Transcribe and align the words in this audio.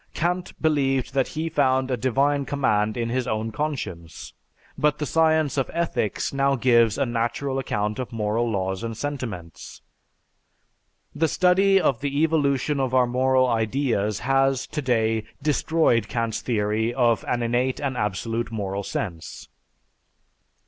Kant 0.15 0.59
believed 0.59 1.13
that 1.13 1.27
he 1.27 1.47
found 1.47 1.91
a 1.91 1.95
divine 1.95 2.43
command 2.45 2.97
in 2.97 3.09
his 3.09 3.27
own 3.27 3.51
conscience; 3.51 4.33
but 4.75 4.97
the 4.97 5.05
science 5.05 5.57
of 5.59 5.69
ethics 5.75 6.33
now 6.33 6.55
gives 6.55 6.97
a 6.97 7.05
natural 7.05 7.59
account 7.59 7.99
of 7.99 8.11
moral 8.11 8.49
laws 8.49 8.83
and 8.83 8.97
sentiments. 8.97 9.83
The 11.13 11.27
study 11.27 11.79
of 11.79 12.01
the 12.01 12.23
evolution 12.23 12.79
of 12.79 12.95
our 12.95 13.05
moral 13.05 13.45
ideas 13.47 14.17
has, 14.21 14.65
today, 14.65 15.23
destroyed 15.39 16.07
Kant's 16.07 16.41
theory 16.41 16.91
of 16.95 17.23
an 17.27 17.43
innate 17.43 17.79
and 17.79 17.95
absolute 17.95 18.51
moral 18.51 18.81
sense. 18.81 19.49